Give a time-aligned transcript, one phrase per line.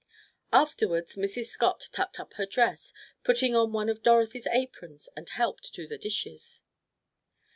[0.51, 1.45] Afterwards Mrs.
[1.49, 2.91] Scott tucked up her dress,
[3.23, 6.63] putting on one of Dorothy's aprons, and helped do the dishes.